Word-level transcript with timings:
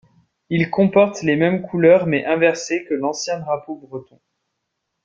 Il 0.49 0.71
comporte 0.71 1.21
les 1.21 1.35
mêmes 1.35 1.61
couleurs— 1.61 2.07
mais 2.07 2.25
inversées— 2.25 2.85
que 2.89 2.95
l'ancien 2.95 3.37
drapeau 3.39 3.75
breton. 3.75 4.19